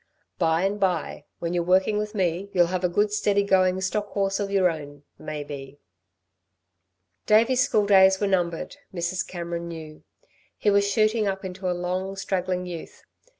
[0.39, 4.07] By and by, when you're working with me, you'll have a good steady going stock
[4.13, 5.79] horse of y're own maybe."
[7.27, 9.27] Davey's school days were numbered, Mrs.
[9.27, 10.01] Cameron knew.
[10.57, 13.03] He was shooting up into a long, straggling youth.